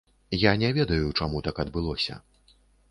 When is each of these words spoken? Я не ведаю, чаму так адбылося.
Я 0.43 0.53
не 0.61 0.71
ведаю, 0.79 1.13
чаму 1.21 1.45
так 1.49 1.63
адбылося. 1.67 2.21